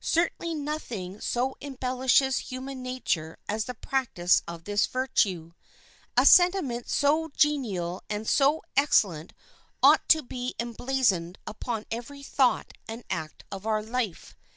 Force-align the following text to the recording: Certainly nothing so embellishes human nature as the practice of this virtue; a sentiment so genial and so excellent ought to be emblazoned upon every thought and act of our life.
Certainly 0.00 0.54
nothing 0.56 1.20
so 1.20 1.54
embellishes 1.60 2.38
human 2.50 2.82
nature 2.82 3.38
as 3.48 3.66
the 3.66 3.74
practice 3.74 4.42
of 4.48 4.64
this 4.64 4.84
virtue; 4.86 5.52
a 6.16 6.26
sentiment 6.26 6.88
so 6.90 7.30
genial 7.36 8.02
and 8.10 8.28
so 8.28 8.62
excellent 8.76 9.32
ought 9.84 10.08
to 10.08 10.24
be 10.24 10.56
emblazoned 10.58 11.38
upon 11.46 11.86
every 11.92 12.24
thought 12.24 12.72
and 12.88 13.04
act 13.10 13.44
of 13.52 13.64
our 13.64 13.80
life. 13.80 14.34